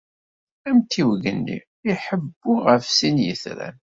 [0.69, 1.57] Amtiweg-nni
[1.91, 3.77] iḥebbu ɣef sin n yitran.